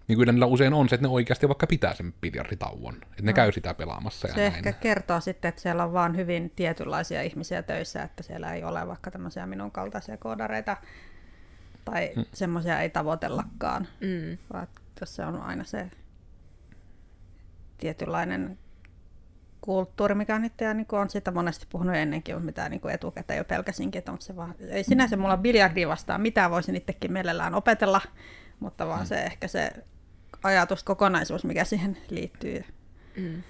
[0.07, 3.31] niin kyllä niillä usein on se, että ne oikeasti vaikka pitää sen biljarditauon, että ne
[3.31, 3.35] no.
[3.35, 4.27] käy sitä pelaamassa.
[4.27, 4.53] Ja se näin.
[4.53, 8.87] ehkä kertoo sitten, että siellä on vaan hyvin tietynlaisia ihmisiä töissä, että siellä ei ole
[8.87, 10.77] vaikka tämmöisiä minun kaltaisia koodareita,
[11.85, 12.25] tai hmm.
[12.33, 14.37] semmoisia ei tavoitellakaan, mm.
[14.53, 14.67] vaan
[14.99, 15.91] jos se on aina se
[17.77, 18.57] tietynlainen
[19.61, 23.43] kulttuuri, mikä nyt ja niin on sitä monesti puhunut ennenkin, mitä niin kuin etukäteen jo
[23.43, 28.01] pelkäsinkin, että onko se vaan, ei sinänsä mulla biljardi vastaan, mitä voisin itsekin mielellään opetella,
[28.59, 29.05] mutta vaan mm.
[29.05, 29.71] se ehkä se
[30.43, 32.63] ajatus, kokonaisuus, mikä siihen liittyy.
[33.17, 33.43] Mm.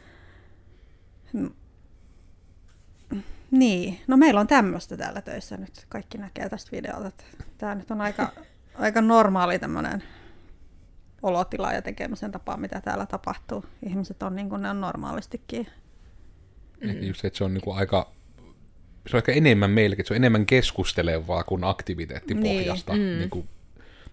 [3.51, 5.85] Niin, no meillä on tämmöistä täällä töissä nyt.
[5.89, 7.23] Kaikki näkee tästä videolta.
[7.57, 8.31] Tämä nyt on aika,
[8.75, 10.03] aika normaali tämmöinen
[11.23, 13.65] olotila ja tekemisen tapa, mitä täällä tapahtuu.
[13.83, 15.67] Ihmiset on niin kuin ne on normaalistikin.
[16.81, 17.03] Mm.
[17.03, 18.17] Just se, että se on niin kuin aika
[19.07, 22.93] se on ehkä enemmän meillekin, se on enemmän keskustelevaa kuin aktiviteettipohjasta.
[22.93, 23.19] Niin, mm.
[23.19, 23.49] niin kuin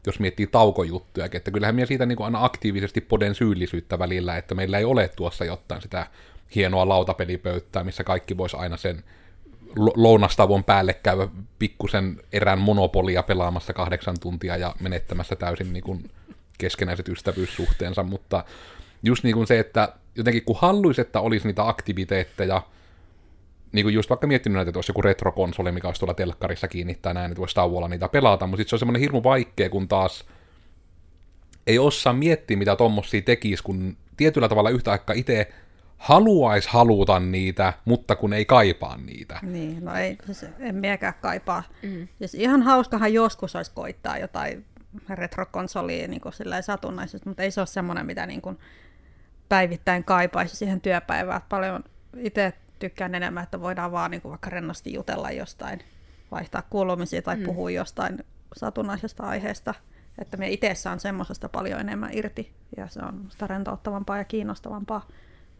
[0.07, 4.55] jos miettii taukojuttuja, että kyllähän minä siitä niin kuin aina aktiivisesti poden syyllisyyttä välillä, että
[4.55, 6.07] meillä ei ole tuossa jotain sitä
[6.55, 9.05] hienoa lautapelipöyttää, missä kaikki vois aina sen
[9.77, 16.11] lounastavon päälle käydä pikkusen erään monopolia pelaamassa kahdeksan tuntia ja menettämässä täysin niin kuin
[16.59, 18.45] keskenäiset ystävyyssuhteensa, mutta
[19.03, 22.62] just niin kuin se, että jotenkin kun halluisi, että olisi niitä aktiviteetteja,
[23.75, 27.15] niin kuin just vaikka miettinyt näitä, että olisi joku retrokonsoli, mikä olisi tuolla telkkarissa kiinnittää
[27.15, 30.25] näin, että voisi tauolla niitä pelata, mutta sitten se on semmoinen hirmu vaikea, kun taas
[31.67, 35.53] ei osaa miettiä, mitä tommosia tekisi, kun tietyllä tavalla yhtä aikaa itse
[35.97, 39.39] haluaisi haluta niitä, mutta kun ei kaipaa niitä.
[39.43, 41.63] Niin, no ei, siis en miekään kaipaa.
[41.83, 42.09] Mm.
[42.19, 44.65] Siis ihan hauskahan joskus olisi koittaa jotain
[45.09, 48.59] retrokonsolia niin kuin satunnaisesti, mutta ei se ole semmoinen, mitä niin kuin
[49.49, 51.41] päivittäin kaipaisi siihen työpäivään.
[51.49, 51.85] Paljon
[52.19, 52.53] itse
[52.88, 55.81] tykkään enemmän, että voidaan vaan niin kuin vaikka rennosti jutella jostain,
[56.31, 57.44] vaihtaa kuulumisia tai mm.
[57.44, 58.25] puhua jostain
[58.57, 59.75] satunnaisesta aiheesta.
[60.18, 65.09] Että me itse saan semmoisesta paljon enemmän irti ja se on sitä rentouttavampaa ja kiinnostavampaa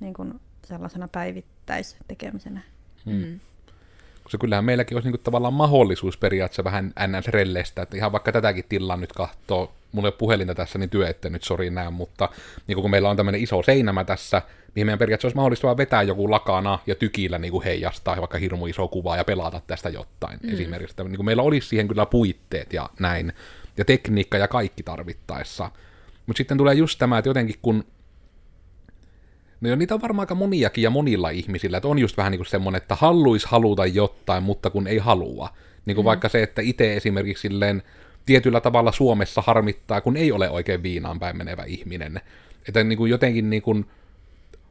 [0.01, 2.61] niin kuin sellaisena päivittäistekemisenä.
[3.05, 3.15] Hmm.
[3.15, 3.41] Mm.
[4.25, 7.29] Koska kyllähän meilläkin olisi niin kuin tavallaan mahdollisuus periaatteessa vähän ns.
[7.29, 11.09] rellestä, että ihan vaikka tätäkin tilaa nyt kahtoo, mulla ei ole puhelinta tässä, niin työ
[11.09, 12.29] ette nyt sori näin, mutta
[12.67, 14.43] niin kun meillä on tämmöinen iso seinämä tässä,
[14.75, 18.39] niin meidän periaatteessa olisi mahdollista vaan vetää joku lakana ja tykillä niin kuin heijastaa vaikka
[18.39, 20.53] hirmu iso kuva ja pelata tästä jotain mm.
[20.53, 20.93] esimerkiksi.
[20.93, 23.33] Että, niin kuin meillä olisi siihen kyllä puitteet ja näin,
[23.77, 25.71] ja tekniikka ja kaikki tarvittaessa.
[26.27, 27.85] Mutta sitten tulee just tämä, että jotenkin kun
[29.71, 32.47] No niitä on varmaan aika moniakin ja monilla ihmisillä, että on just vähän niin kuin
[32.47, 35.49] semmoinen, että haluaisi haluta jotain, mutta kun ei halua.
[35.87, 36.07] Niin kuin mm.
[36.07, 37.83] vaikka se, että itse esimerkiksi silleen
[38.27, 42.21] tietyllä tavalla Suomessa harmittaa, kun ei ole oikein viinaan päin menevä ihminen.
[42.69, 43.87] Että niin kuin jotenkin niin kuin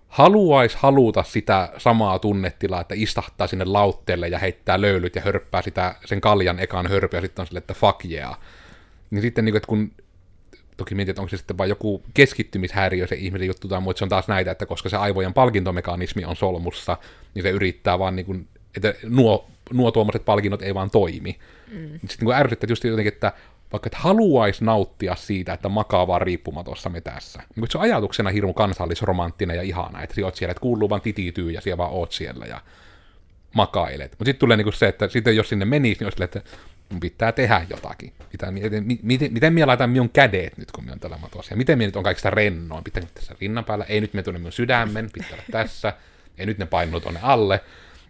[0.08, 5.96] haluaisi haluta sitä samaa tunnetilaa, että istahtaa sinne lautteelle ja heittää löylyt ja hörppää sitä,
[6.06, 8.40] sen kaljan ekan hörpyä ja sitten on sille, että fuck yeah.
[9.12, 9.92] Niin sitten, niin kuin, että kun
[10.78, 14.00] toki mietin, että onko se sitten vain joku keskittymishäiriö se ihmisen juttu tai muu, että
[14.00, 16.98] se on taas näitä, että koska se aivojen palkintomekanismi on solmussa,
[17.34, 21.40] niin se yrittää vaan niin kuin, että nuo, nuo tuommoiset palkinnot ei vaan toimi.
[21.72, 22.00] Mm.
[22.08, 23.34] Sitten niin ärsyttää just jotenkin, että
[23.74, 27.44] vaikka et haluaisi nauttia siitä, että makaa vaan riippumatossa metässä.
[27.56, 31.02] Mutta se on ajatuksena hirmu kansallisromanttinen ja ihana, että sä oot siellä, että kuuluu vaan
[31.02, 32.62] titityy ja siellä vaan oot siellä ja
[33.54, 34.12] makailet.
[34.12, 36.42] Mutta sitten tulee niinku se, että sitten jos sinne menisi, niin olisi että
[36.94, 38.14] mun pitää tehdä jotakin.
[38.32, 41.54] Pitää, miten, miten, miten minä laitan minun kädet nyt, kun minä on tällä matossa?
[41.54, 42.84] Ja miten minä nyt on kaikista rennoin?
[42.84, 43.86] Pitää tässä rinnan päällä?
[43.86, 45.94] Ei nyt me tunne minun sydämen, pitää olla tässä.
[46.38, 47.62] Ei nyt ne painuu tuonne alle.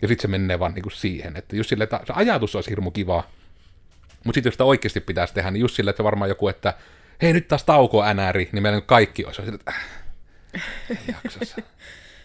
[0.01, 1.37] Ja sitten se menee vaan niinku siihen.
[1.37, 3.23] Että just sille, että se ajatus olisi hirmu kiva,
[4.23, 6.73] mutta sitten jos sitä oikeasti pitäisi tehdä, niin just sille, että varmaan joku, että
[7.21, 9.85] hei nyt taas tauko NR, niin meillä kaikki olisi sille, että äh,
[10.89, 11.61] ei jaksa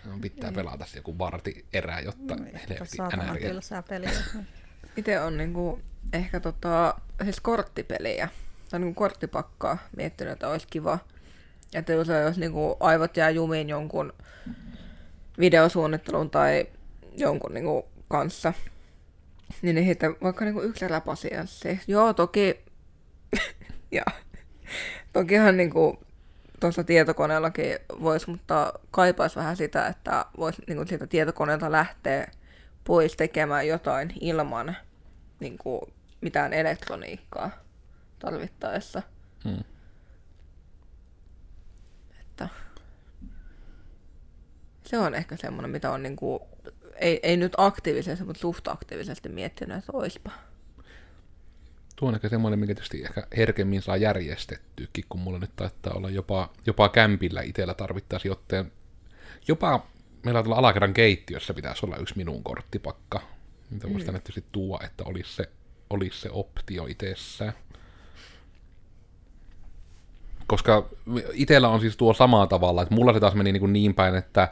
[0.05, 3.41] No, pitää pelata joku varti erää, jotta Niin, helvetti Saatana NR.
[3.41, 4.11] tylsää peliä.
[4.97, 5.81] Itse on niinku
[6.13, 8.29] ehkä tota, siis korttipeliä
[8.71, 10.99] tai niinku korttipakkaa miettinyt, että olisi kiva.
[11.75, 14.13] Että jos, jos niinku aivot jää jumiin jonkun
[15.39, 16.67] videosuunnittelun tai
[17.17, 18.53] jonkun niinku kanssa,
[19.63, 21.77] niin ne heitä vaikka niinku yksi räpäsiässä.
[21.87, 22.61] Joo, toki,
[23.93, 24.05] ja
[25.13, 25.99] tokihan niinku
[26.61, 32.29] tuossa tietokoneellakin voisi, mutta kaipaisi vähän sitä, että voisi niinku siitä tietokoneelta lähteä
[32.89, 34.77] pois tekemään jotain ilman
[35.41, 37.51] niinku, mitään elektroniikkaa
[38.19, 39.03] tarvittaessa.
[39.45, 39.65] Hmm.
[42.21, 42.49] Että
[44.85, 46.49] se on ehkä semmoinen, mitä on niinku,
[46.97, 50.31] ei, ei nyt aktiivisesti, mutta suht aktiivisesti miettinyt, että oispa.
[51.97, 56.11] Tuo on ehkä semmoinen, mikä tietysti ehkä herkemmin saa järjestettyäkin, kun mulla nyt taitaa olla
[56.11, 58.73] jopa, jopa kämpillä itsellä tarvittaisiin joten
[59.49, 59.87] jopa
[60.25, 63.21] meillä tuolla alakerran keittiössä pitäisi olla yksi minun korttipakka,
[63.71, 65.51] mitä voisi tänne tietysti tuoda, että olisi se,
[65.91, 67.53] olisi se optio itsessään.
[70.47, 70.89] Koska
[71.33, 74.15] itsellä on siis tuo samaa tavalla, että mulla se taas meni niin, kuin niin päin,
[74.15, 74.49] että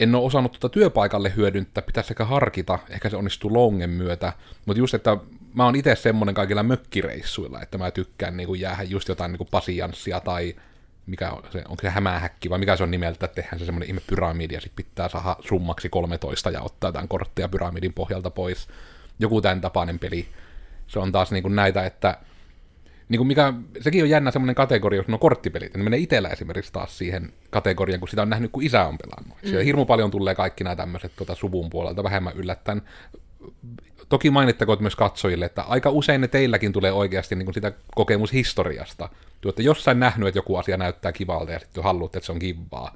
[0.00, 4.32] en ole osannut tuota työpaikalle hyödyntää, pitäisi sekä harkita, ehkä se onnistuu longen myötä,
[4.66, 5.16] mutta just, että
[5.54, 9.38] mä oon itse semmonen kaikilla mökkireissuilla, että mä tykkään niin kuin jäädä just jotain niin
[9.38, 10.54] kuin pasianssia tai
[11.06, 13.88] mikä on se, onko se hämähäkki vai mikä se on nimeltä, että tehdään se semmoinen
[13.88, 18.68] ihme pyramidi ja sitten pitää saada summaksi 13 ja ottaa jotain kortteja pyramidin pohjalta pois.
[19.18, 20.28] Joku tämän tapainen peli.
[20.86, 22.18] Se on taas niin kuin näitä, että
[23.08, 26.72] niin kuin mikä, sekin on jännä semmoinen kategoria, jos on korttipelit, niin menee itsellä esimerkiksi
[26.72, 29.42] taas siihen kategoriaan, kun sitä on nähnyt, kun isä on pelannut.
[29.42, 29.48] Mm.
[29.48, 32.82] Siellä hirmu paljon tulee kaikki nämä tämmöiset tuota, suvun puolelta, vähemmän yllättäen.
[34.12, 39.08] Toki mainittakoon myös katsojille, että aika usein ne teilläkin tulee oikeasti niin kuin sitä kokemushistoriasta.
[39.40, 42.38] Tuo, että jossain nähnyt, että joku asia näyttää kivalta ja sitten haluat, että se on
[42.38, 42.94] kivaa.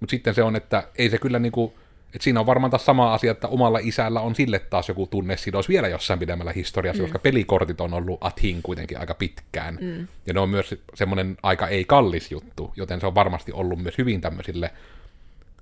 [0.00, 1.72] Mutta sitten se on, että ei se kyllä niin kuin,
[2.06, 5.68] että siinä on varmaan taas sama asia, että omalla isällä on sille taas joku tunnesidos
[5.68, 7.04] vielä jossain pidemmällä historiassa, mm.
[7.04, 9.78] koska pelikortit on ollut athin kuitenkin aika pitkään.
[9.80, 10.08] Mm.
[10.26, 14.20] Ja ne on myös semmoinen aika ei-kallis juttu, joten se on varmasti ollut myös hyvin
[14.20, 14.70] tämmöisille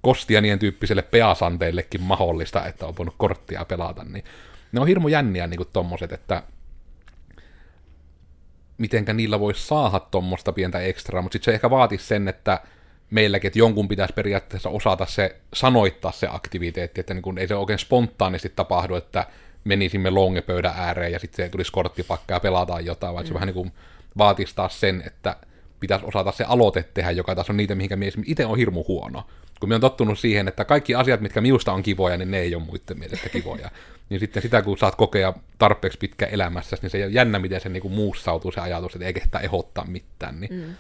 [0.03, 4.05] kostianien tyyppisille peasanteillekin mahdollista, että on voinut korttia pelata.
[4.05, 4.25] Niin
[4.73, 6.43] ne on hirmu jänniä niin kuin tommoset, että
[8.79, 12.61] mitenkä niillä voisi saada tuommoista pientä ekstraa, mutta sitten se ehkä vaatisi sen, että
[13.11, 17.55] meilläkin, että jonkun pitäisi periaatteessa osata se, sanoittaa se aktiviteetti, että niin kun ei se
[17.55, 19.27] oikein spontaanisti tapahdu, että
[19.65, 23.29] menisimme longepöydän ääreen ja sitten se tulisi korttipakka ja pelataan jotain, vaan mm.
[23.29, 23.73] se vähän niin kuin
[24.19, 25.37] vaatisi taas sen, että
[25.81, 29.27] pitäisi osata se aloite tehdä, joka taas on niitä, mihinkä mies itse on hirmu huono.
[29.61, 32.55] Kun me on tottunut siihen, että kaikki asiat, mitkä minusta on kivoja, niin ne ei
[32.55, 33.71] ole muiden mielestä kivoja.
[34.11, 37.69] niin sitten sitä, kun saat kokea tarpeeksi pitkä elämässä, niin se on jännä, miten se
[37.69, 40.41] niin kuin muussautuu se ajatus, että ei kehtää ehdottaa mitään.
[40.41, 40.75] Niin mm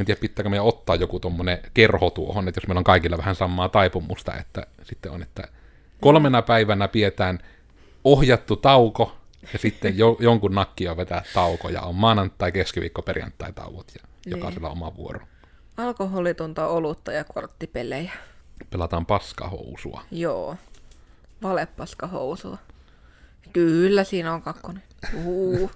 [0.00, 3.34] en tiedä, pitääkö meidän ottaa joku tuommoinen kerho tuohon, että jos meillä on kaikilla vähän
[3.34, 5.48] samaa taipumusta, että sitten on, että
[6.00, 7.38] kolmena päivänä pidetään
[8.04, 9.16] ohjattu tauko,
[9.52, 14.30] ja sitten jo, jonkun nakkia vetää tauko, ja on maanantai, keskiviikko, perjantai tauot, ja niin.
[14.30, 15.20] jokaisella oma vuoro.
[15.76, 18.12] Alkoholitonta olutta ja korttipelejä.
[18.70, 20.02] Pelataan paskahousua.
[20.10, 20.56] Joo.
[21.42, 22.58] Valepaskahousua.
[23.52, 24.82] Kyllä, siinä on kakkonen.
[25.24, 25.70] Uh.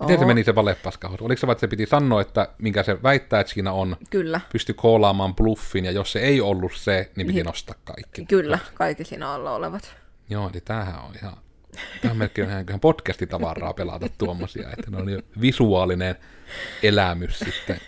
[0.00, 1.24] Miten se meni se valepaskahoito?
[1.24, 4.40] Oliko se vaan, että se piti sanoa, että minkä se väittää, että siinä on, Kyllä.
[4.52, 7.46] pysty koolaamaan bluffin, ja jos se ei ollut se, niin piti niin.
[7.46, 8.24] nostaa kaikki.
[8.26, 9.96] Kyllä, kaikki siinä alla olevat.
[10.30, 11.36] Joo, eli tämähän on ihan,
[12.02, 16.16] tämä on melkein ihan podcastitavaraa pelata tuommoisia, että ne on jo visuaalinen
[16.82, 17.80] elämys sitten.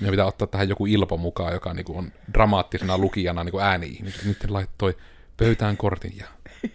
[0.00, 4.20] Me pitää ottaa tähän joku Ilpo mukaan, joka niinku on dramaattisena lukijana niinku ääni-ihminen.
[4.24, 4.96] Nyt laittoi
[5.40, 6.26] pöytään kortin ja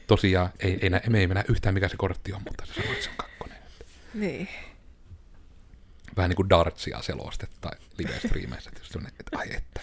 [0.07, 3.03] tosiaan ei, ei, ei, ei mennä yhtään mikä se kortti on, mutta se sanoi, että
[3.03, 3.57] se on kakkonen.
[4.13, 4.49] Niin.
[6.17, 9.81] Vähän niin kuin dartsia selostetta live-striimeissä, että, että ai että,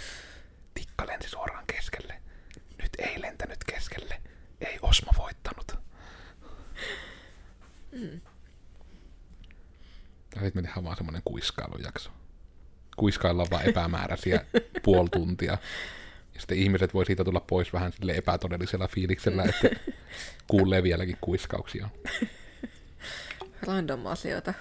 [0.74, 2.22] tikka lensi suoraan keskelle.
[2.82, 4.22] Nyt ei lentänyt keskelle.
[4.60, 5.76] Ei Osmo voittanut.
[7.92, 8.20] Mm.
[10.30, 12.10] Sitten me tehdään vaan semmoinen kuiskailujakso.
[12.96, 14.44] Kuiskaillaan vaan epämääräisiä
[14.84, 15.58] puoli tuntia.
[16.34, 19.68] Ja sitten ihmiset voi siitä tulla pois vähän sille epätodellisella fiiliksellä, että
[20.46, 21.88] kuulee vieläkin kuiskauksia.
[23.66, 24.54] Random asioita.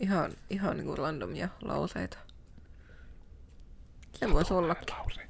[0.00, 2.18] Ihan, ihan niin kuin randomia lauseita.
[4.12, 4.96] Se voisi ollakin.
[4.98, 5.20] Lause.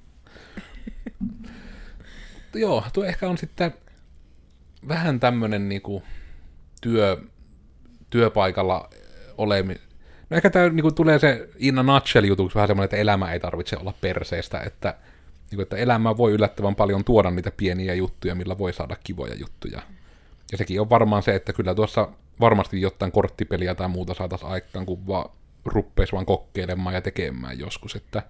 [2.54, 3.74] Joo, tuo ehkä on sitten
[4.88, 6.02] vähän tämmönen niinku
[6.80, 7.16] työ,
[8.10, 8.90] työpaikalla
[9.38, 9.74] olemi.
[10.30, 13.76] No ehkä tämä niinku tulee se Inna Nutshell jutuksi vähän semmoinen, että elämä ei tarvitse
[13.76, 14.94] olla perseestä, että,
[15.54, 19.82] niinku, että elämä voi yllättävän paljon tuoda niitä pieniä juttuja, millä voi saada kivoja juttuja.
[20.52, 22.08] Ja sekin on varmaan se, että kyllä tuossa
[22.40, 25.30] varmasti jotain korttipeliä tai muuta saataisiin aikaan, kun vaan
[25.64, 28.22] ruppeisi vaan kokeilemaan ja tekemään joskus, että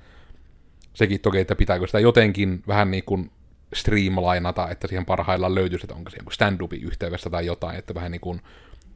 [0.94, 3.30] sekin toki, että pitääkö sitä jotenkin vähän niin kuin
[3.74, 8.12] streamlainata, että siihen parhaillaan löytyisi, että onko se joku stand-upin yhteydessä tai jotain, että vähän
[8.12, 8.40] niin kuin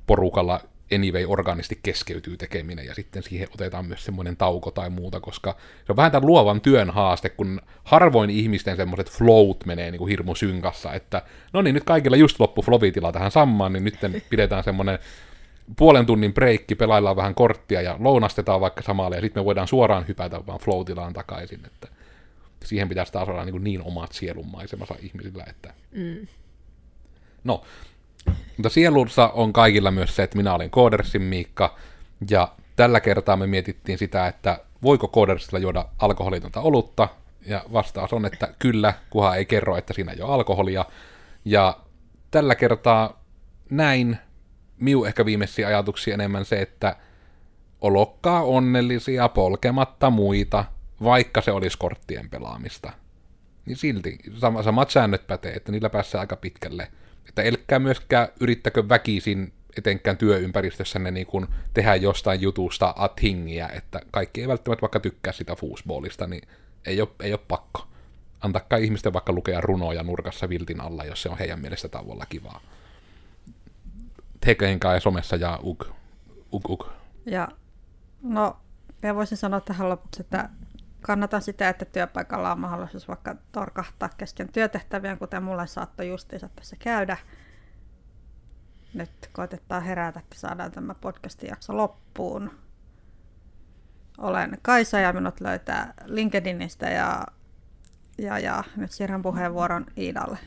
[0.06, 0.60] porukalla
[0.94, 5.92] anyway organisti keskeytyy tekeminen ja sitten siihen otetaan myös semmoinen tauko tai muuta, koska se
[5.92, 10.34] on vähän tämän luovan työn haaste, kun harvoin ihmisten semmoiset float menee niin kuin hirmu
[10.34, 11.22] synkassa, että
[11.52, 13.98] no niin, nyt kaikilla just loppu flowitila tähän samaan, niin nyt
[14.30, 14.98] pidetään semmoinen
[15.76, 20.08] puolen tunnin breikki, pelaillaan vähän korttia ja lounastetaan vaikka samalle, ja sitten me voidaan suoraan
[20.08, 20.82] hypätä vaan flow
[21.14, 21.88] takaisin, että
[22.64, 25.74] siihen pitäisi taas olla niin, niin omat sielunmaisemansa ihmisillä, että...
[25.92, 26.26] Mm.
[27.44, 27.62] No,
[28.56, 31.76] mutta sielussa on kaikilla myös se, että minä olen Koodersin Miikka,
[32.30, 37.08] ja tällä kertaa me mietittiin sitä, että voiko Koodersilla juoda alkoholitonta olutta,
[37.46, 40.84] ja vastaus on, että kyllä, kuha ei kerro, että siinä ei ole alkoholia,
[41.44, 41.78] ja
[42.30, 43.24] tällä kertaa
[43.70, 44.18] näin
[44.80, 46.96] miu ehkä viimeisiä ajatuksia enemmän se, että
[47.80, 50.64] olokkaa onnellisia polkematta muita,
[51.02, 52.92] vaikka se olisi korttien pelaamista.
[53.66, 56.90] Niin silti sama, samat säännöt pätee, että niillä pääsee aika pitkälle.
[57.28, 63.08] Että elkkää myöskään yrittäkö väkisin etenkään työympäristössä ne niin kun tehdä jostain jutusta a
[63.72, 66.48] että kaikki ei välttämättä vaikka tykkää sitä foosballista, niin
[66.86, 67.86] ei ole, ei ole pakko.
[68.40, 72.60] Antakaa ihmisten vaikka lukea runoja nurkassa viltin alla, jos se on heidän mielestä tavalla kivaa.
[74.40, 75.86] Tekenkää ja somessa ja uk.
[76.52, 76.86] uk, uk.
[77.26, 77.48] Ja
[78.22, 78.56] no,
[79.02, 80.48] mä voisin sanoa tähän lopuksi, että
[81.00, 86.76] kannatan sitä, että työpaikalla on mahdollisuus vaikka torkahtaa kesken työtehtäviä, kuten mulle saattoi justiinsa tässä
[86.76, 87.16] käydä.
[88.94, 92.50] Nyt koitetaan herätä, että saadaan tämä podcastin jakso loppuun.
[94.18, 97.26] Olen Kaisa ja minut löytää LinkedInistä ja,
[98.18, 100.38] ja, ja nyt siirrän puheenvuoron Iidalle.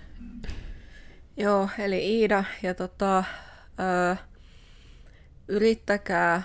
[1.37, 3.23] Joo, eli Iida ja tota,
[3.79, 4.15] ö,
[5.47, 6.43] yrittäkää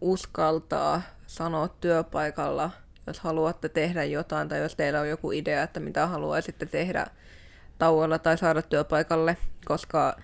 [0.00, 2.70] uskaltaa sanoa työpaikalla,
[3.06, 7.06] jos haluatte tehdä jotain tai jos teillä on joku idea, että mitä haluaisitte tehdä
[7.78, 10.16] tauolla tai saada työpaikalle, koska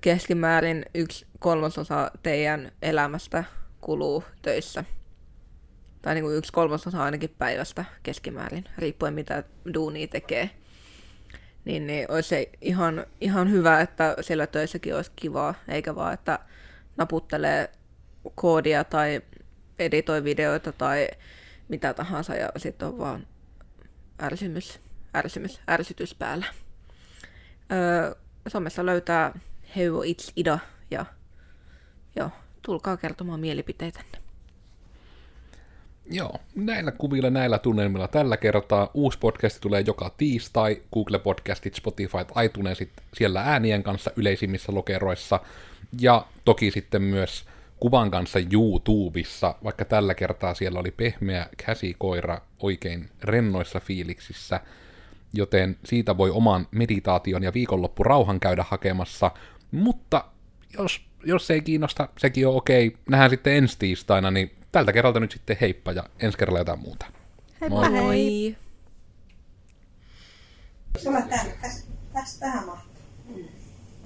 [0.00, 3.44] keskimäärin yksi kolmasosa teidän elämästä
[3.80, 4.84] kuluu töissä.
[6.02, 9.44] Tai niin kuin yksi kolmasosa ainakin päivästä keskimäärin, riippuen mitä
[9.74, 10.50] duuni tekee.
[11.64, 16.38] Niin, niin olisi ihan, ihan hyvä, että siellä töissäkin olisi kivaa, eikä vaan, että
[16.96, 17.70] naputtelee
[18.34, 19.22] koodia tai
[19.78, 21.08] editoi videoita tai
[21.68, 23.26] mitä tahansa ja sitten on vaan
[24.22, 24.80] ärsimys,
[25.16, 26.46] ärsimys, ärsytys päällä.
[27.72, 28.14] Öö,
[28.48, 29.38] somessa löytää
[29.76, 30.58] Heuvo It's Ida
[30.90, 31.04] ja
[32.16, 32.30] joo,
[32.62, 34.18] tulkaa kertomaan mielipiteitänne.
[36.10, 38.90] Joo, näillä kuvilla, näillä tunnelmilla tällä kertaa.
[38.94, 45.40] Uusi podcast tulee joka tiistai, Google Podcastit, Spotify, iTunesit, siellä äänien kanssa yleisimmissä lokeroissa.
[46.00, 47.44] Ja toki sitten myös
[47.80, 54.60] kuvan kanssa YouTubessa, vaikka tällä kertaa siellä oli pehmeä käsikoira oikein rennoissa fiiliksissä,
[55.32, 59.30] joten siitä voi oman meditaation ja viikonloppu rauhan käydä hakemassa,
[59.70, 60.24] mutta
[60.78, 62.96] jos, jos ei kiinnosta, sekin on okei.
[63.08, 67.06] Nähdään sitten ensi tiistaina, niin tältä kerralta nyt sitten heippa ja ensi kerralla jotain muuta.
[67.60, 68.16] Heippa Moi!
[68.16, 68.56] hei!
[70.98, 71.20] Sulla
[72.12, 73.02] tästä tähän mahtuu.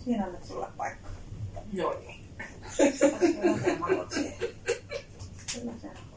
[0.05, 1.09] Siinä on nyt sulla paikka.
[1.73, 2.22] Joo.
[2.73, 2.87] すい
[5.65, 6.12] ません。